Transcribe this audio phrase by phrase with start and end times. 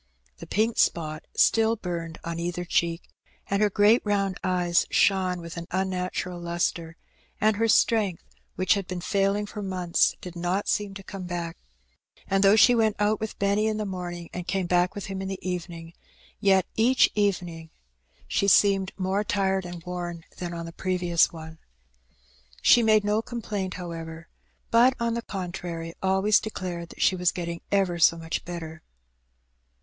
[0.39, 3.03] The pink spot stiU burned on either cheek,
[3.51, 6.97] and her great round eyes shone with an unnatural lustre,
[7.39, 8.23] and her strength,
[8.55, 11.55] which had been faiKng for months, did not seem to come back;
[12.27, 15.21] and though she went out with Benny in the morning and came back with him
[15.21, 15.93] in the evening,
[16.39, 17.69] yet each evening
[18.27, 18.63] she H 2 ^^1^<c5cV.
[18.63, 18.77] 100 Hee Benny.
[18.77, 21.59] seemed more tired and worn than on the previous one.
[22.63, 24.29] She made no complaint, however;
[24.71, 28.81] but, on the contrary, always declared that she was getting ever so much better.